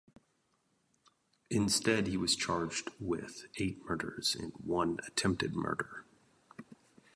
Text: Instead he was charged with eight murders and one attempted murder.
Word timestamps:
Instead 1.51 2.07
he 2.07 2.17
was 2.17 2.35
charged 2.35 2.89
with 2.99 3.45
eight 3.57 3.77
murders 3.87 4.33
and 4.35 4.51
one 4.57 4.97
attempted 5.05 5.55
murder. 5.55 6.05